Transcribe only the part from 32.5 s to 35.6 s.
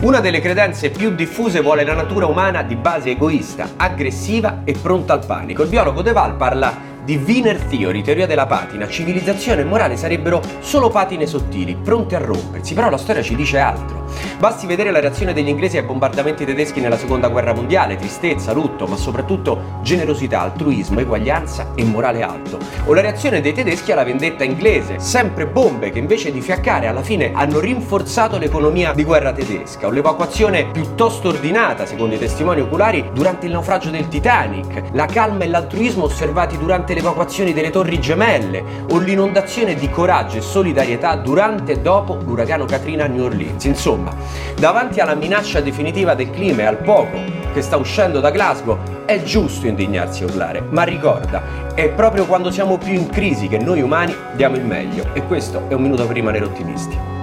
oculari, durante il naufragio del Titanic. La calma e